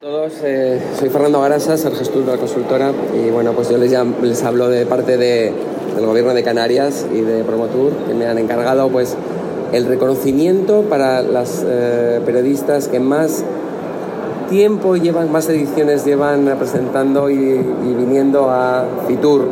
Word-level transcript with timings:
todos, 0.00 0.32
eh, 0.44 0.80
soy 0.96 1.08
Fernando 1.08 1.40
Garasas, 1.40 1.84
el 1.84 1.96
gestor 1.96 2.24
de 2.24 2.30
la 2.30 2.38
consultora 2.38 2.92
y 3.16 3.30
bueno, 3.30 3.50
pues 3.54 3.68
yo 3.68 3.78
les, 3.78 4.44
hablo 4.44 4.68
de 4.68 4.86
parte 4.86 5.16
de, 5.16 5.52
del 5.96 6.06
gobierno 6.06 6.34
de 6.34 6.44
Canarias 6.44 7.04
y 7.12 7.20
de 7.22 7.42
Promotur 7.42 7.92
que 8.06 8.14
me 8.14 8.26
han 8.26 8.38
encargado 8.38 8.90
pues 8.90 9.16
el 9.72 9.86
reconocimiento 9.86 10.82
para 10.82 11.22
las 11.22 11.64
eh, 11.66 12.20
periodistas 12.24 12.86
que 12.86 13.00
más 13.00 13.42
tiempo 14.48 14.94
llevan, 14.94 15.32
más 15.32 15.48
ediciones 15.48 16.04
llevan 16.04 16.46
presentando 16.56 17.28
y, 17.28 17.34
y 17.34 17.94
viniendo 17.98 18.50
a 18.50 18.84
Fitur, 19.08 19.48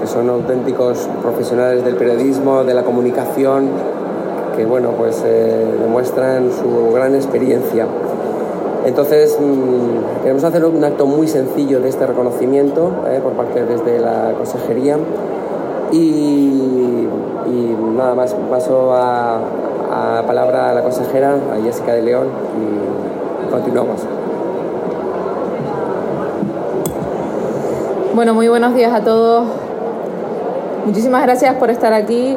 que 0.00 0.06
son 0.06 0.30
auténticos 0.30 1.08
profesionales 1.20 1.84
del 1.84 1.96
periodismo, 1.96 2.62
de 2.62 2.74
la 2.74 2.84
comunicación, 2.84 3.70
que 4.56 4.66
bueno, 4.66 4.90
pues 4.96 5.20
eh, 5.26 5.66
demuestran 5.80 6.52
su 6.52 6.92
gran 6.92 7.16
experiencia. 7.16 7.88
Entonces, 8.84 9.38
mmm, 9.40 10.22
queremos 10.22 10.44
hacer 10.44 10.64
un 10.64 10.84
acto 10.84 11.06
muy 11.06 11.26
sencillo 11.26 11.80
de 11.80 11.88
este 11.88 12.06
reconocimiento 12.06 12.90
eh, 13.08 13.20
por 13.22 13.32
parte 13.32 13.64
desde 13.64 13.98
la 13.98 14.34
consejería 14.36 14.98
y, 15.90 15.96
y 17.46 17.76
nada 17.96 18.14
más 18.14 18.34
paso 18.50 18.92
a, 18.92 19.38
a, 19.90 20.22
palabra 20.26 20.70
a 20.70 20.74
la 20.74 20.82
consejera, 20.82 21.34
a 21.34 21.62
Jessica 21.62 21.94
de 21.94 22.02
León 22.02 22.26
y 22.58 23.50
continuamos. 23.50 24.02
Bueno, 28.14 28.34
muy 28.34 28.48
buenos 28.48 28.74
días 28.74 28.92
a 28.92 29.00
todos. 29.02 29.46
Muchísimas 30.86 31.22
gracias 31.22 31.54
por 31.54 31.70
estar 31.70 31.94
aquí 31.94 32.36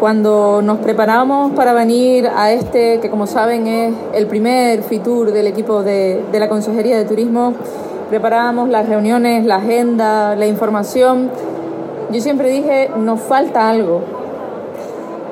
cuando 0.00 0.62
nos 0.62 0.78
preparamos 0.78 1.52
para 1.52 1.74
venir 1.74 2.26
a 2.34 2.50
este, 2.52 3.00
que 3.00 3.10
como 3.10 3.26
saben 3.26 3.66
es 3.66 3.94
el 4.14 4.26
primer 4.26 4.82
FITUR 4.82 5.30
del 5.30 5.46
equipo 5.46 5.82
de, 5.82 6.24
de 6.32 6.40
la 6.40 6.48
Consejería 6.48 6.96
de 6.96 7.04
Turismo, 7.04 7.52
preparábamos 8.08 8.70
las 8.70 8.88
reuniones, 8.88 9.44
la 9.44 9.56
agenda, 9.56 10.34
la 10.36 10.46
información. 10.46 11.30
Yo 12.10 12.18
siempre 12.22 12.48
dije, 12.48 12.90
nos 12.96 13.20
falta 13.20 13.68
algo. 13.68 14.00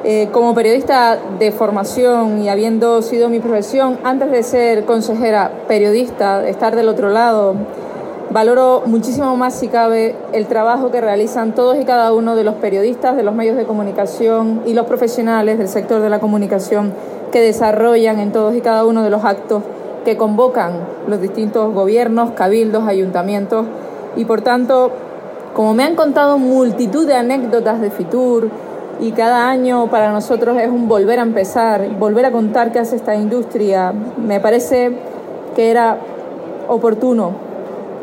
Eh, 0.05 0.28
como 0.33 0.55
periodista 0.55 1.19
de 1.38 1.50
formación 1.50 2.42
y 2.42 2.50
habiendo 2.50 3.00
sido 3.00 3.30
mi 3.30 3.41
profesión, 3.41 3.98
antes 4.05 4.30
de 4.30 4.42
ser 4.42 4.84
consejera 4.84 5.50
periodista, 5.66 6.47
estar 6.47 6.77
del 6.77 6.91
otro 6.91 7.08
lado, 7.08 7.55
Valoro 8.31 8.83
muchísimo 8.84 9.34
más, 9.39 9.55
si 9.55 9.69
cabe, 9.69 10.15
el 10.34 10.47
trabajo 10.48 10.91
que 10.91 11.01
realizan 11.01 11.55
todos 11.55 11.79
y 11.81 11.87
cada 11.87 12.12
uno 12.12 12.37
de 12.37 12.45
los 12.45 12.57
periodistas, 12.57 13.17
de 13.17 13.23
los 13.23 13.34
medios 13.34 13.57
de 13.57 13.65
comunicación 13.65 14.61
y 14.67 14.75
los 14.75 14.84
profesionales 14.84 15.57
del 15.57 15.69
sector 15.69 16.03
de 16.03 16.11
la 16.11 16.21
comunicación 16.21 16.93
que 17.33 17.41
desarrollan 17.41 18.21
en 18.21 18.31
todos 18.31 18.55
y 18.55 18.61
cada 18.61 18.84
uno 18.84 19.03
de 19.03 19.09
los 19.09 19.25
actos 19.25 19.62
que 20.05 20.19
convocan 20.19 20.75
los 21.06 21.23
distintos 21.23 21.73
gobiernos, 21.73 22.33
cabildos, 22.33 22.87
ayuntamientos. 22.87 23.65
Y 24.15 24.27
por 24.27 24.43
tanto, 24.43 24.93
como 25.55 25.73
me 25.73 25.84
han 25.84 25.95
contado 25.95 26.37
multitud 26.37 27.06
de 27.06 27.15
anécdotas 27.15 27.81
de 27.81 27.91
Fitur, 27.91 28.51
y 29.01 29.12
cada 29.12 29.49
año 29.49 29.87
para 29.87 30.12
nosotros 30.12 30.59
es 30.59 30.69
un 30.69 30.87
volver 30.87 31.19
a 31.21 31.23
empezar, 31.23 31.89
volver 31.99 32.27
a 32.27 32.33
contar 32.33 32.73
qué 32.73 32.81
hace 32.81 32.97
esta 32.97 33.15
industria, 33.15 33.95
me 34.19 34.39
parece 34.41 34.91
que 35.55 35.71
era 35.71 35.99
oportuno 36.67 37.47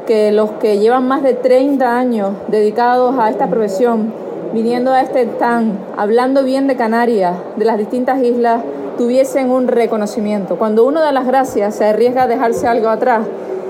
que 0.06 0.32
los 0.32 0.52
que 0.52 0.80
llevan 0.80 1.08
más 1.08 1.24
de 1.24 1.34
30 1.34 1.98
años 1.98 2.32
dedicados 2.48 3.16
a 3.18 3.30
esta 3.30 3.48
profesión, 3.48 4.14
viniendo 4.54 4.92
a 4.92 5.02
este 5.02 5.22
stand, 5.24 5.78
hablando 5.98 6.44
bien 6.44 6.68
de 6.68 6.76
Canarias, 6.76 7.36
de 7.56 7.66
las 7.66 7.78
distintas 7.78 8.22
islas, 8.22 8.62
tuviesen 8.98 9.50
un 9.50 9.68
reconocimiento. 9.68 10.58
Cuando 10.58 10.86
uno 10.86 11.02
da 11.02 11.12
las 11.12 11.28
gracias, 11.28 11.76
se 11.76 11.86
arriesga 11.86 12.24
a 12.24 12.28
dejarse 12.28 12.68
algo 12.68 12.90
atrás 12.90 13.26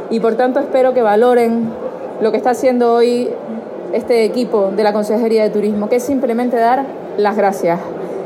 y 0.09 0.19
por 0.19 0.35
tanto 0.35 0.59
espero 0.59 0.93
que 0.93 1.01
valoren 1.01 1.69
lo 2.21 2.31
que 2.31 2.37
está 2.37 2.51
haciendo 2.51 2.93
hoy 2.93 3.29
este 3.93 4.23
equipo 4.25 4.71
de 4.75 4.83
la 4.83 4.93
Consejería 4.93 5.43
de 5.43 5.49
Turismo, 5.49 5.89
que 5.89 5.97
es 5.97 6.03
simplemente 6.03 6.57
dar 6.57 6.85
las 7.17 7.35
gracias. 7.35 7.79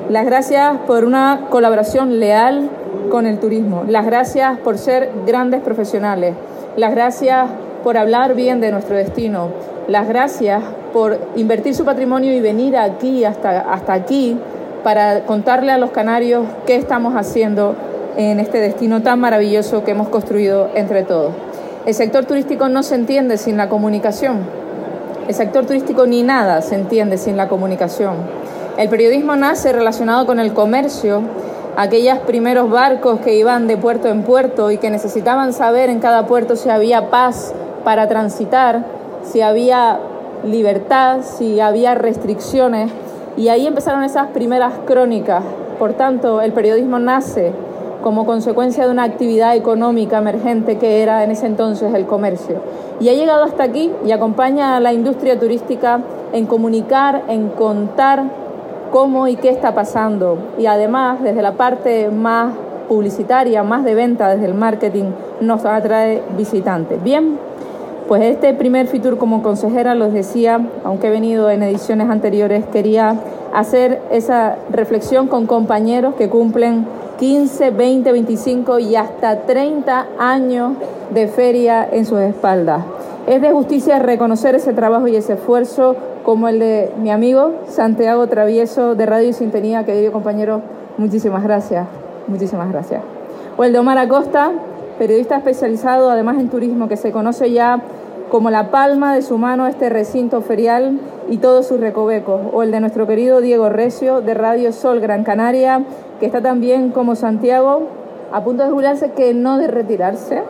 Las 0.09 0.25
gracias 0.25 0.78
por 0.88 1.06
una 1.06 1.47
colaboración 1.50 2.19
leal 2.19 2.69
con 3.12 3.25
el 3.25 3.39
turismo. 3.39 3.83
Las 3.88 4.06
gracias 4.06 4.57
por 4.59 4.78
ser 4.78 5.12
grandes 5.25 5.62
profesionales. 5.62 6.33
Las 6.75 6.91
gracias 6.91 7.47
por 7.84 7.97
hablar 7.97 8.35
bien 8.35 8.62
de 8.62 8.72
nuestro 8.72 8.95
destino. 8.95 9.50
Las 9.88 10.07
gracias 10.07 10.63
por 10.94 11.19
invertir 11.35 11.75
su 11.75 11.85
patrimonio 11.85 12.34
y 12.34 12.41
venir 12.41 12.78
aquí, 12.78 13.25
hasta, 13.25 13.62
hasta 13.62 13.94
aquí, 13.94 14.38
para 14.84 15.22
contarle 15.22 15.72
a 15.72 15.78
los 15.78 15.91
canarios 15.91 16.45
qué 16.66 16.75
estamos 16.75 17.16
haciendo 17.16 17.75
en 18.18 18.39
este 18.39 18.59
destino 18.59 19.01
tan 19.01 19.19
maravilloso 19.19 19.84
que 19.84 19.91
hemos 19.91 20.09
construido 20.09 20.69
entre 20.75 21.03
todos. 21.03 21.34
El 21.85 21.94
sector 21.94 22.25
turístico 22.25 22.69
no 22.69 22.84
se 22.84 22.95
entiende 22.95 23.38
sin 23.38 23.57
la 23.57 23.69
comunicación. 23.69 24.39
El 25.28 25.34
sector 25.34 25.66
turístico 25.66 26.06
ni 26.06 26.23
nada 26.23 26.62
se 26.62 26.75
entiende 26.75 27.18
sin 27.18 27.38
la 27.38 27.47
comunicación. 27.47 28.16
El 28.78 28.89
periodismo 28.89 29.35
nace 29.35 29.72
relacionado 29.72 30.25
con 30.25 30.39
el 30.39 30.53
comercio, 30.53 31.22
aquellos 31.78 32.18
primeros 32.19 32.69
barcos 32.69 33.19
que 33.22 33.35
iban 33.35 33.68
de 33.68 33.78
puerto 33.78 34.07
en 34.09 34.23
puerto 34.23 34.72
y 34.72 34.78
que 34.78 34.89
necesitaban 34.89 35.53
saber 35.53 35.89
en 35.89 36.00
cada 36.00 36.25
puerto 36.25 36.56
si 36.56 36.69
había 36.69 37.09
paz 37.09 37.53
para 37.84 38.07
transitar, 38.07 38.85
si 39.23 39.41
había 39.41 40.00
libertad, 40.44 41.22
si 41.23 41.59
había 41.59 41.95
restricciones. 41.95 42.91
Y 43.38 43.50
ahí 43.50 43.67
empezaron 43.67 44.03
esas 44.03 44.28
primeras 44.28 44.73
crónicas. 44.85 45.44
Por 45.78 45.94
tanto, 45.94 46.41
el 46.41 46.51
periodismo 46.51 47.00
nace 47.00 47.51
como 48.03 48.25
consecuencia 48.25 48.85
de 48.85 48.91
una 48.91 49.03
actividad 49.03 49.56
económica 49.56 50.18
emergente 50.18 50.78
que 50.78 51.01
era 51.01 51.23
en 51.23 51.31
ese 51.31 51.47
entonces 51.47 51.94
el 51.94 52.06
comercio. 52.06 52.62
Y 53.00 53.09
ha 53.09 53.13
llegado 53.13 53.44
hasta 53.44 53.63
aquí 53.63 53.91
y 54.06 54.12
acompaña 54.12 54.75
a 54.75 54.79
la 54.79 54.94
industria 54.94 55.39
turística 55.39 56.01
en 56.34 56.45
comunicar, 56.45 57.23
en 57.28 57.50
contar 57.50 58.23
cómo 58.91 59.28
y 59.28 59.35
qué 59.35 59.50
está 59.50 59.73
pasando. 59.73 60.38
Y 60.57 60.66
además, 60.66 61.22
desde 61.22 61.41
la 61.41 61.53
parte 61.53 62.09
más 62.09 62.53
publicitaria, 62.88 63.63
más 63.63 63.84
de 63.84 63.95
venta, 63.95 64.29
desde 64.29 64.45
el 64.45 64.53
marketing, 64.53 65.12
nos 65.41 65.63
atrae 65.66 66.23
visitantes. 66.38 67.01
Bien, 67.03 67.38
pues 68.09 68.23
este 68.23 68.55
primer 68.55 68.87
Fitur 68.87 69.19
como 69.19 69.43
consejera, 69.43 69.93
los 69.93 70.11
decía, 70.11 70.59
aunque 70.83 71.07
he 71.07 71.11
venido 71.11 71.51
en 71.51 71.61
ediciones 71.61 72.09
anteriores, 72.09 72.65
quería 72.65 73.17
hacer 73.53 74.01
esa 74.09 74.55
reflexión 74.71 75.27
con 75.27 75.45
compañeros 75.45 76.15
que 76.15 76.27
cumplen 76.27 76.87
15, 77.19 77.69
20, 77.69 78.11
25 78.11 78.79
y 78.79 78.95
hasta 78.95 79.41
30 79.41 80.07
años 80.17 80.73
de 81.13 81.27
feria 81.27 81.87
en 81.91 82.07
sus 82.07 82.19
espaldas. 82.21 82.81
Es 83.27 83.43
de 83.43 83.51
justicia 83.51 83.99
reconocer 83.99 84.55
ese 84.55 84.73
trabajo 84.73 85.07
y 85.07 85.15
ese 85.15 85.33
esfuerzo 85.33 85.95
como 86.23 86.47
el 86.47 86.57
de 86.57 86.91
mi 86.99 87.11
amigo 87.11 87.51
Santiago 87.67 88.25
Travieso 88.25 88.95
de 88.95 89.05
Radio 89.05 89.33
Sintonía, 89.33 89.85
querido 89.85 90.11
compañero, 90.11 90.63
muchísimas 90.97 91.43
gracias, 91.43 91.85
muchísimas 92.27 92.71
gracias. 92.71 93.03
O 93.55 93.63
el 93.63 93.71
de 93.71 93.77
Omar 93.77 93.99
Acosta, 93.99 94.49
periodista 94.97 95.37
especializado 95.37 96.09
además 96.09 96.39
en 96.39 96.49
turismo 96.49 96.87
que 96.87 96.97
se 96.97 97.11
conoce 97.11 97.51
ya 97.51 97.79
como 98.29 98.51
la 98.51 98.69
palma 98.69 99.16
de 99.16 99.22
su 99.22 99.38
mano 99.38 99.67
este 99.67 99.90
recinto 99.90 100.41
ferial 100.41 101.00
y 101.29 101.38
todos 101.38 101.67
sus 101.67 101.79
recovecos, 101.79 102.41
o 102.53 102.63
el 102.63 102.72
de 102.72 102.79
nuestro 102.79 103.07
querido 103.07 103.41
Diego 103.41 103.69
Recio 103.69 104.22
de 104.22 104.34
Radio 104.34 104.72
Sol 104.72 105.00
Gran 105.00 105.23
Canaria, 105.23 105.84
que 106.19 106.28
está 106.28 106.41
también 106.41 106.91
como 106.91 107.16
Santiago, 107.16 107.88
a 108.31 108.44
punto 108.44 108.63
de 108.63 108.69
jubilarse, 108.69 109.12
que 109.12 109.34
no 109.34 109.57
de 109.57 109.68
retirarse, 109.68 110.44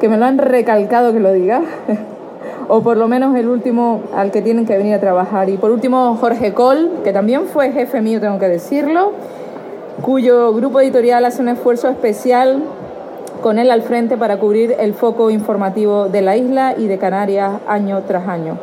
que 0.00 0.08
me 0.08 0.16
lo 0.16 0.24
han 0.24 0.38
recalcado 0.38 1.12
que 1.12 1.20
lo 1.20 1.32
diga, 1.32 1.62
o 2.68 2.82
por 2.82 2.96
lo 2.96 3.06
menos 3.06 3.36
el 3.36 3.48
último 3.48 4.00
al 4.14 4.30
que 4.30 4.42
tienen 4.42 4.66
que 4.66 4.76
venir 4.76 4.94
a 4.94 5.00
trabajar. 5.00 5.48
Y 5.48 5.56
por 5.56 5.70
último, 5.70 6.16
Jorge 6.20 6.52
Col, 6.52 6.90
que 7.04 7.12
también 7.12 7.44
fue 7.46 7.70
jefe 7.70 8.00
mío, 8.00 8.20
tengo 8.20 8.38
que 8.38 8.48
decirlo, 8.48 9.12
cuyo 10.02 10.52
grupo 10.52 10.80
editorial 10.80 11.24
hace 11.24 11.42
un 11.42 11.48
esfuerzo 11.48 11.88
especial 11.88 12.62
con 13.44 13.58
él 13.58 13.70
al 13.70 13.82
frente 13.82 14.16
para 14.16 14.38
cubrir 14.38 14.74
el 14.80 14.94
foco 14.94 15.28
informativo 15.28 16.08
de 16.08 16.22
la 16.22 16.34
isla 16.34 16.76
y 16.78 16.86
de 16.86 16.96
Canarias 16.96 17.52
año 17.68 18.00
tras 18.06 18.26
año. 18.26 18.56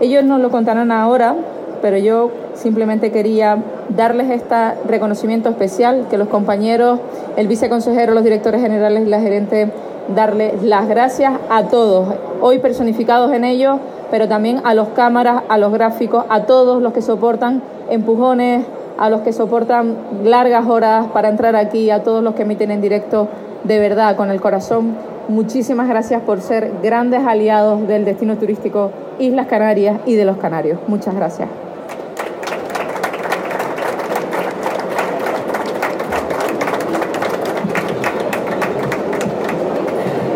Ellos 0.00 0.22
nos 0.22 0.40
lo 0.40 0.52
contarán 0.52 0.92
ahora, 0.92 1.34
pero 1.82 1.98
yo 1.98 2.30
simplemente 2.54 3.10
quería 3.10 3.58
darles 3.88 4.30
este 4.30 4.54
reconocimiento 4.86 5.48
especial, 5.48 6.06
que 6.08 6.18
los 6.18 6.28
compañeros, 6.28 7.00
el 7.36 7.48
viceconsejero, 7.48 8.14
los 8.14 8.22
directores 8.22 8.62
generales 8.62 9.04
y 9.04 9.10
la 9.10 9.20
gerente, 9.20 9.72
darles 10.14 10.62
las 10.62 10.86
gracias 10.86 11.32
a 11.50 11.64
todos, 11.64 12.06
hoy 12.40 12.60
personificados 12.60 13.32
en 13.32 13.42
ellos, 13.42 13.80
pero 14.12 14.28
también 14.28 14.60
a 14.62 14.74
los 14.74 14.86
cámaras, 14.90 15.42
a 15.48 15.58
los 15.58 15.72
gráficos, 15.72 16.24
a 16.28 16.44
todos 16.44 16.80
los 16.80 16.92
que 16.92 17.02
soportan 17.02 17.60
empujones, 17.90 18.66
a 18.98 19.10
los 19.10 19.22
que 19.22 19.32
soportan 19.32 19.96
largas 20.22 20.64
horas 20.68 21.08
para 21.08 21.28
entrar 21.28 21.56
aquí, 21.56 21.90
a 21.90 22.04
todos 22.04 22.22
los 22.22 22.36
que 22.36 22.42
emiten 22.42 22.70
en 22.70 22.80
directo 22.80 23.26
de 23.66 23.78
verdad, 23.80 24.16
con 24.16 24.30
el 24.30 24.40
corazón, 24.40 24.96
muchísimas 25.28 25.88
gracias 25.88 26.22
por 26.22 26.40
ser 26.40 26.70
grandes 26.82 27.26
aliados 27.26 27.86
del 27.88 28.04
destino 28.04 28.36
turístico 28.36 28.90
Islas 29.18 29.46
Canarias 29.46 29.98
y 30.06 30.14
de 30.14 30.24
los 30.24 30.36
Canarios. 30.36 30.78
Muchas 30.86 31.14
gracias. 31.14 31.48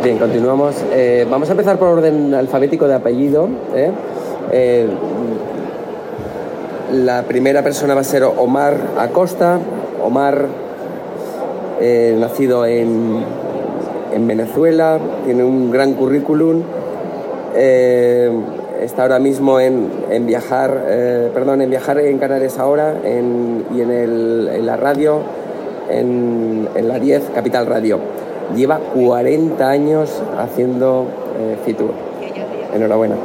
Bien, 0.03 0.19
continuamos. 0.19 0.76
Eh, 0.93 1.26
vamos 1.31 1.49
a 1.50 1.53
empezar 1.53 1.79
por 1.79 1.88
orden 1.88 2.35
alfabético 2.35 2.88
de 2.88 2.94
apellido. 2.94 3.49
¿eh? 3.75 3.91
Eh, 4.50 4.88
la 6.93 7.23
primera 7.25 7.62
persona 7.62 7.94
va 7.94 8.00
a 8.00 8.05
ser 8.05 8.25
Omar 8.25 8.76
Acosta. 8.99 9.59
Omar, 10.03 10.47
nacido 12.19 12.67
en, 12.67 13.25
en, 14.15 14.27
Venezuela, 14.27 14.99
tiene 15.25 15.44
un 15.44 15.71
gran 15.71 15.94
currículum. 15.94 16.62
está 17.55 19.03
ahora 19.03 19.19
mismo 19.19 19.61
en, 19.61 19.88
en 20.11 20.27
viajar, 20.27 20.71
perdón, 21.35 21.62
en 21.62 21.71
viajar 21.71 21.99
en 22.00 22.19
Canarias 22.19 22.59
ahora 22.59 22.94
y 23.05 23.81
en, 23.81 23.91
el, 23.91 24.50
en 24.53 24.67
la 24.67 24.77
radio, 24.77 25.21
en, 25.91 26.69
la 26.82 26.99
10 26.99 27.31
Capital 27.35 27.67
Radio 27.67 27.99
lleva 28.55 28.79
40 28.79 29.69
años 29.69 30.23
haciendo 30.38 31.06
eh, 31.38 31.56
Fitur. 31.65 31.93
Enhorabuena. 32.75 33.17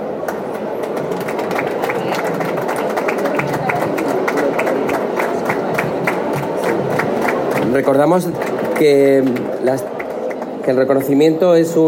Recordamos 7.75 8.25
que, 8.79 9.17
el 9.17 10.77
reconocimiento 10.77 11.55
es 11.55 11.75
de 11.75 11.81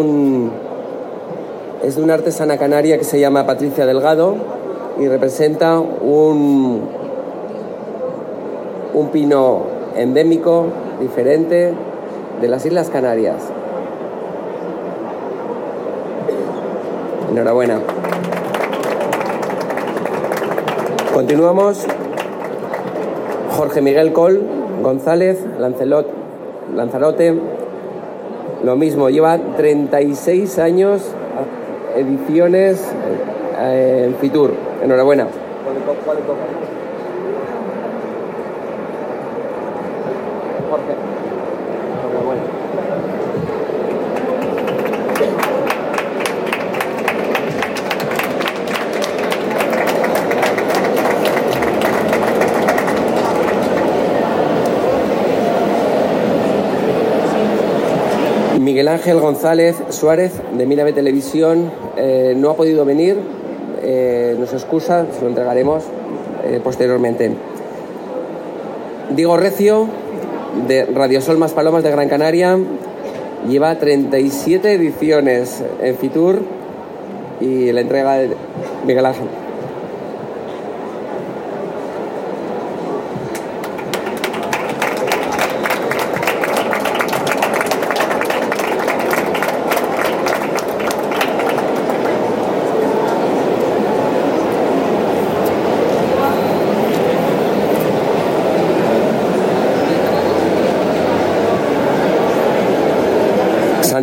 una 2.04 2.14
artesana 2.14 2.58
canaria 2.58 2.98
que 2.98 3.06
se 3.06 3.22
llama 3.22 3.46
Patricia 3.46 3.86
Delgado 3.86 4.36
y 5.00 5.08
representa 5.08 5.80
un, 5.80 6.90
un 8.94 9.08
pino 9.14 9.62
endémico, 9.96 10.66
diferente, 11.00 11.74
de 12.42 12.48
las 12.50 12.66
Islas 12.66 12.90
Canarias. 12.90 13.44
Enhorabuena. 17.32 17.80
Continuamos. 21.14 21.88
Jorge 23.56 23.82
Miguel 23.82 24.12
Col 24.12 24.57
González 24.82 25.38
Lancelot, 25.60 26.08
Lanzarote. 26.76 27.36
Lo 28.64 28.76
mismo, 28.76 29.10
lleva 29.10 29.38
36 29.38 30.60
años 30.60 31.02
ediciones 31.96 32.84
eh, 33.60 34.06
en 34.08 34.16
Fitur. 34.16 34.54
Enhorabuena. 34.84 35.28
Miguel 58.88 59.00
Ángel 59.02 59.20
González 59.20 59.76
Suárez 59.90 60.32
de 60.58 60.66
Mírame 60.66 60.94
Televisión 60.94 61.70
eh, 61.98 62.34
no 62.38 62.52
ha 62.52 62.56
podido 62.56 62.86
venir, 62.86 63.18
eh, 63.82 64.34
nos 64.40 64.54
excusa, 64.54 65.06
se 65.12 65.24
lo 65.24 65.28
entregaremos 65.28 65.84
eh, 66.46 66.62
posteriormente. 66.64 67.32
Diego 69.14 69.36
Recio 69.36 69.90
de 70.70 70.86
Radio 70.86 71.20
Sol 71.20 71.38
Más 71.38 71.52
Palomas 71.52 71.84
de 71.84 71.92
Gran 71.92 72.08
Canaria 72.08 72.58
lleva 73.50 73.78
37 73.78 74.76
ediciones 74.76 75.62
en 75.82 75.98
Fitur 75.98 76.40
y 77.42 77.74
la 77.74 77.82
entrega 77.82 78.14
de 78.14 78.38
Miguel 78.86 79.06
Ángel. 79.06 79.47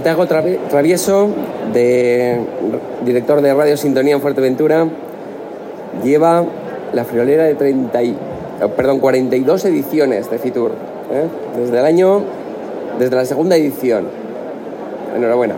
Santiago 0.04 0.26
Travieso, 0.68 1.30
de, 1.72 2.38
director 3.06 3.40
de 3.40 3.54
Radio 3.54 3.74
Sintonía 3.78 4.12
en 4.12 4.20
Fuerteventura, 4.20 4.86
lleva 6.04 6.44
la 6.92 7.06
friolera 7.06 7.44
de 7.44 7.54
30 7.54 8.00
perdón, 8.76 9.00
42 9.00 9.64
ediciones 9.64 10.30
de 10.30 10.38
Fitur, 10.38 10.72
¿eh? 11.10 11.24
desde 11.58 11.78
el 11.78 11.86
año, 11.86 12.20
desde 12.98 13.16
la 13.16 13.24
segunda 13.24 13.56
edición. 13.56 14.08
Enhorabuena. 15.16 15.56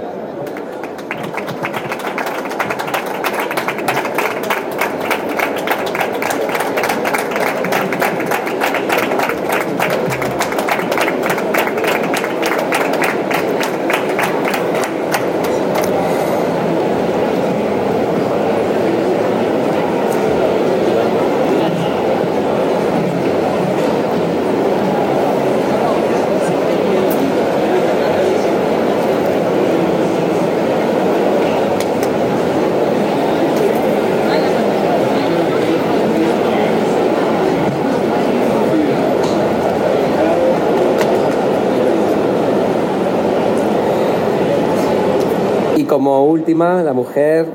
Como 46.07 46.25
última, 46.25 46.85
la 46.85 46.93
mujer, 46.93 47.47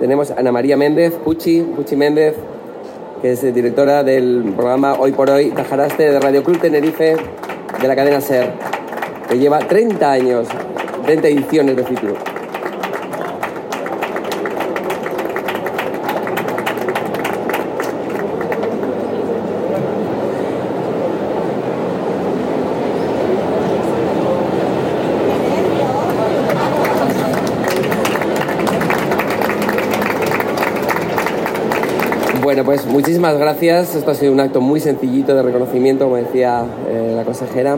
tenemos 0.00 0.30
a 0.30 0.40
Ana 0.40 0.50
María 0.50 0.78
Méndez, 0.78 1.12
Puchi, 1.12 1.60
Puchi 1.60 1.94
Méndez, 1.94 2.34
que 3.20 3.32
es 3.32 3.54
directora 3.54 4.02
del 4.02 4.54
programa 4.56 4.94
Hoy 4.94 5.12
por 5.12 5.28
Hoy 5.28 5.50
Tajaraste 5.50 6.10
de 6.10 6.18
Radio 6.18 6.42
Club 6.42 6.58
Tenerife 6.58 7.16
de 7.82 7.86
la 7.86 7.94
cadena 7.94 8.22
SER, 8.22 8.50
que 9.28 9.38
lleva 9.38 9.58
30 9.58 10.10
años, 10.10 10.48
30 11.04 11.28
ediciones 11.28 11.76
de 11.76 11.84
ciclo. 11.84 12.31
Pues 32.64 32.86
muchísimas 32.86 33.36
gracias. 33.38 33.96
Esto 33.96 34.12
ha 34.12 34.14
sido 34.14 34.32
un 34.32 34.38
acto 34.38 34.60
muy 34.60 34.78
sencillito 34.78 35.34
de 35.34 35.42
reconocimiento, 35.42 36.04
como 36.04 36.16
decía 36.16 36.64
eh, 36.88 37.12
la 37.16 37.24
consejera. 37.24 37.76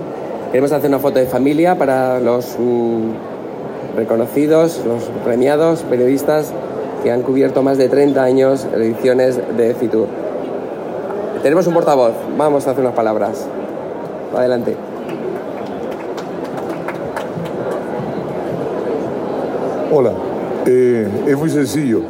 Queremos 0.50 0.72
hacer 0.72 0.90
una 0.90 0.98
foto 0.98 1.18
de 1.18 1.26
familia 1.26 1.78
para 1.78 2.20
los 2.20 2.56
mm, 2.58 3.96
reconocidos, 3.96 4.82
los 4.84 5.04
premiados 5.24 5.82
periodistas 5.84 6.52
que 7.02 7.10
han 7.10 7.22
cubierto 7.22 7.62
más 7.62 7.78
de 7.78 7.88
30 7.88 8.22
años 8.22 8.66
ediciones 8.74 9.38
de 9.56 9.74
Fitur. 9.74 10.06
Tenemos 11.42 11.66
un 11.66 11.74
portavoz, 11.74 12.12
vamos 12.36 12.66
a 12.66 12.72
hacer 12.72 12.82
unas 12.82 12.94
palabras. 12.94 13.46
Adelante. 14.36 14.76
Hola, 19.90 20.12
eh, 20.66 21.08
es 21.26 21.38
muy 21.38 21.48
sencillo 21.48 22.02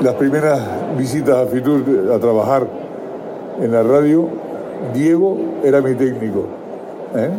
las 0.00 0.14
primeras 0.14 0.60
visitas 0.98 1.36
a 1.36 1.46
Fitur 1.46 2.10
a 2.12 2.18
trabajar 2.18 2.66
en 3.60 3.72
la 3.72 3.82
radio, 3.82 4.28
Diego 4.94 5.36
era 5.64 5.80
mi 5.80 5.94
técnico. 5.94 6.44
¿eh? 7.14 7.30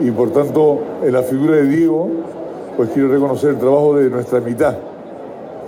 Y 0.00 0.10
por 0.10 0.30
tanto, 0.30 0.80
en 1.02 1.12
la 1.12 1.22
figura 1.22 1.56
de 1.56 1.64
Diego, 1.64 2.08
pues 2.76 2.90
quiero 2.90 3.08
reconocer 3.08 3.50
el 3.50 3.58
trabajo 3.58 3.96
de 3.96 4.10
nuestra 4.10 4.40
mitad, 4.40 4.76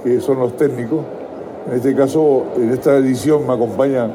que 0.03 0.21
son 0.21 0.41
los 0.41 0.57
técnicos. 0.57 1.01
En 1.69 1.77
este 1.77 1.95
caso, 1.95 2.45
en 2.57 2.71
esta 2.71 2.97
edición 2.97 3.47
me 3.47 3.53
acompaña 3.53 4.11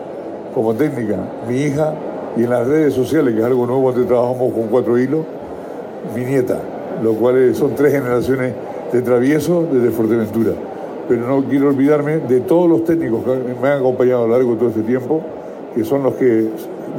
como 0.54 0.74
técnica 0.74 1.18
mi 1.48 1.62
hija 1.62 1.94
y 2.36 2.44
en 2.44 2.50
las 2.50 2.68
redes 2.68 2.94
sociales, 2.94 3.34
que 3.34 3.40
es 3.40 3.46
algo 3.46 3.66
nuevo 3.66 3.92
donde 3.92 4.08
trabajamos 4.08 4.54
con 4.54 4.64
cuatro 4.64 4.98
hilos, 4.98 5.22
mi 6.14 6.26
nieta, 6.26 6.60
lo 7.02 7.14
cual 7.14 7.56
son 7.56 7.74
tres 7.76 7.94
generaciones 7.94 8.54
de 8.92 9.02
travieso 9.02 9.66
desde 9.72 9.92
Fuerteventura. 9.92 10.52
Pero 11.08 11.28
no 11.28 11.44
quiero 11.48 11.70
olvidarme 11.70 12.18
de 12.18 12.42
todos 12.42 12.70
los 12.70 12.84
técnicos 12.84 13.24
que 13.24 13.54
me 13.62 13.68
han 13.68 13.80
acompañado 13.80 14.24
a 14.24 14.28
lo 14.28 14.34
largo 14.34 14.52
de 14.52 14.58
todo 14.58 14.70
este 14.70 14.82
tiempo, 14.82 15.22
que 15.74 15.84
son 15.84 16.04
los 16.04 16.16
que 16.16 16.50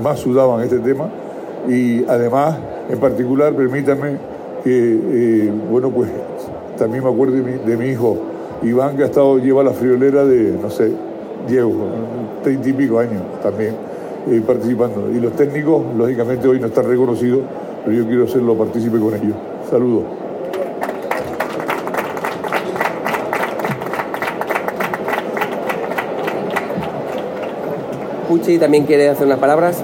más 0.03 0.19
sudaban 0.21 0.63
este 0.63 0.79
tema. 0.79 1.09
Y 1.69 2.05
además, 2.07 2.59
en 2.89 2.99
particular, 2.99 3.53
permítanme 3.55 4.17
que, 4.65 4.99
eh, 5.47 5.53
bueno, 5.71 5.91
pues 5.91 6.11
también 6.79 7.05
me 7.05 7.11
acuerdo 7.11 7.35
de 7.35 7.77
mi, 7.77 7.87
hijo 7.87 8.17
Iván, 8.63 8.97
que 8.97 9.03
ha 9.03 9.07
estado, 9.07 9.39
lleva 9.39 9.63
la 9.63 9.73
friolera 9.73 10.25
de, 10.25 10.53
no 10.53 10.71
sé, 10.71 10.93
Diego, 11.49 11.73
treinta 12.43 12.69
y 12.69 12.73
pico 12.73 12.99
años 12.99 13.23
también 13.43 13.75
eh, 14.31 14.43
participando. 14.47 15.11
Y 15.13 15.21
los 15.21 15.33
técnicos, 15.33 15.83
lógicamente, 15.97 16.49
hoy 16.49 16.61
no 16.61 16.67
están 16.67 16.89
reconocidos, 16.89 17.41
pero 17.85 17.97
yo 17.97 18.07
quiero 18.07 18.25
hacerlo 18.25 18.57
partícipe 18.57 18.99
con 18.99 19.15
ellos. 19.15 19.37
Saludos. 19.71 20.28
Puchi 28.29 28.59
también 28.59 28.85
quiere 28.85 29.09
hacer 29.09 29.27
unas 29.27 29.39
palabras. 29.39 29.79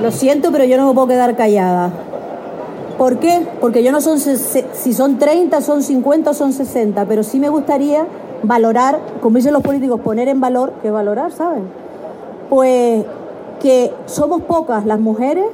Lo 0.00 0.12
siento, 0.12 0.52
pero 0.52 0.64
yo 0.64 0.76
no 0.76 0.86
me 0.86 0.94
puedo 0.94 1.08
quedar 1.08 1.34
callada. 1.34 1.90
¿Por 2.96 3.18
qué? 3.18 3.44
Porque 3.60 3.82
yo 3.82 3.90
no 3.90 4.00
son 4.00 4.20
si 4.20 4.92
son 4.92 5.18
30, 5.18 5.60
son 5.60 5.82
50 5.82 6.30
o 6.30 6.34
son 6.34 6.52
60, 6.52 7.04
pero 7.06 7.24
sí 7.24 7.40
me 7.40 7.48
gustaría 7.48 8.06
valorar, 8.44 9.00
como 9.20 9.36
dicen 9.36 9.52
los 9.52 9.62
políticos, 9.62 10.00
poner 10.00 10.28
en 10.28 10.40
valor, 10.40 10.74
que 10.82 10.90
valorar, 10.90 11.32
¿saben? 11.32 11.64
Pues 12.48 13.04
que 13.60 13.92
somos 14.06 14.42
pocas 14.42 14.86
las 14.86 15.00
mujeres 15.00 15.46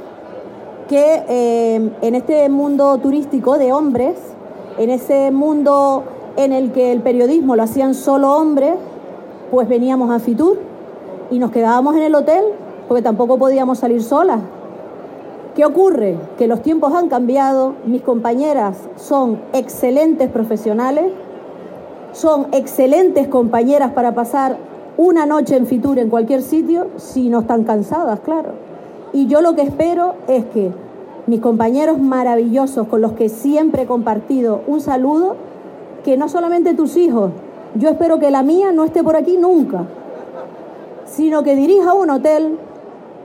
que 0.88 1.22
eh, 1.28 1.90
en 2.02 2.14
este 2.14 2.48
mundo 2.50 2.98
turístico 2.98 3.56
de 3.56 3.72
hombres, 3.72 4.16
en 4.76 4.90
ese 4.90 5.30
mundo 5.30 6.04
en 6.36 6.52
el 6.52 6.72
que 6.72 6.92
el 6.92 7.00
periodismo 7.00 7.56
lo 7.56 7.62
hacían 7.62 7.94
solo 7.94 8.32
hombres, 8.32 8.74
pues 9.50 9.68
veníamos 9.68 10.10
a 10.10 10.18
Fitur 10.18 10.69
y 11.30 11.38
nos 11.38 11.50
quedábamos 11.50 11.96
en 11.96 12.02
el 12.02 12.14
hotel 12.14 12.44
porque 12.88 13.02
tampoco 13.02 13.38
podíamos 13.38 13.78
salir 13.78 14.02
solas. 14.02 14.40
¿Qué 15.54 15.64
ocurre? 15.64 16.16
Que 16.38 16.46
los 16.46 16.62
tiempos 16.62 16.94
han 16.94 17.08
cambiado, 17.08 17.74
mis 17.84 18.02
compañeras 18.02 18.76
son 18.96 19.40
excelentes 19.52 20.28
profesionales, 20.28 21.06
son 22.12 22.48
excelentes 22.52 23.28
compañeras 23.28 23.92
para 23.92 24.14
pasar 24.14 24.56
una 24.96 25.26
noche 25.26 25.56
en 25.56 25.66
Fitur 25.66 25.98
en 25.98 26.10
cualquier 26.10 26.42
sitio, 26.42 26.88
si 26.96 27.28
no 27.28 27.40
están 27.40 27.64
cansadas, 27.64 28.20
claro. 28.20 28.50
Y 29.12 29.26
yo 29.26 29.40
lo 29.40 29.54
que 29.54 29.62
espero 29.62 30.14
es 30.28 30.44
que 30.46 30.72
mis 31.26 31.40
compañeros 31.40 31.98
maravillosos 31.98 32.86
con 32.88 33.00
los 33.00 33.12
que 33.12 33.28
siempre 33.28 33.82
he 33.82 33.86
compartido 33.86 34.62
un 34.66 34.80
saludo, 34.80 35.36
que 36.04 36.16
no 36.16 36.28
solamente 36.28 36.74
tus 36.74 36.96
hijos, 36.96 37.30
yo 37.74 37.88
espero 37.88 38.18
que 38.18 38.30
la 38.30 38.42
mía 38.42 38.72
no 38.72 38.84
esté 38.84 39.02
por 39.02 39.16
aquí 39.16 39.36
nunca, 39.36 39.84
sino 41.16 41.42
que 41.42 41.56
dirija 41.56 41.94
un 41.94 42.10
hotel 42.10 42.58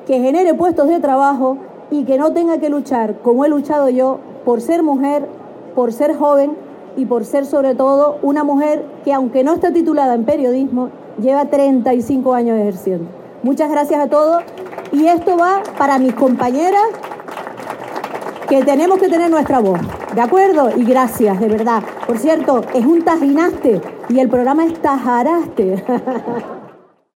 que 0.07 0.19
genere 0.19 0.53
puestos 0.53 0.87
de 0.87 0.99
trabajo 0.99 1.57
y 1.91 2.03
que 2.03 2.17
no 2.17 2.33
tenga 2.33 2.57
que 2.57 2.69
luchar 2.69 3.19
como 3.19 3.45
he 3.45 3.49
luchado 3.49 3.89
yo 3.89 4.19
por 4.43 4.61
ser 4.61 4.83
mujer, 4.83 5.27
por 5.75 5.93
ser 5.93 6.15
joven 6.15 6.55
y 6.97 7.05
por 7.05 7.25
ser 7.25 7.45
sobre 7.45 7.75
todo 7.75 8.17
una 8.21 8.43
mujer 8.43 8.85
que 9.03 9.13
aunque 9.13 9.43
no 9.43 9.53
está 9.53 9.71
titulada 9.71 10.15
en 10.15 10.25
periodismo, 10.25 10.89
lleva 11.21 11.45
35 11.45 12.33
años 12.33 12.57
ejerciendo. 12.59 13.05
Muchas 13.43 13.69
gracias 13.69 13.99
a 14.01 14.07
todos 14.07 14.43
y 14.91 15.07
esto 15.07 15.37
va 15.37 15.61
para 15.77 15.99
mis 15.99 16.13
compañeras 16.13 16.83
que 18.47 18.63
tenemos 18.63 18.99
que 18.99 19.09
tener 19.09 19.29
nuestra 19.29 19.59
voz, 19.59 19.79
¿de 20.13 20.21
acuerdo? 20.21 20.69
Y 20.75 20.85
gracias, 20.85 21.39
de 21.39 21.47
verdad. 21.47 21.83
Por 22.05 22.17
cierto, 22.19 22.61
es 22.73 22.85
un 22.85 23.03
tajinaste 23.03 23.81
y 24.09 24.19
el 24.19 24.29
programa 24.29 24.65
es 24.65 24.79
tajaraste. 24.81 25.83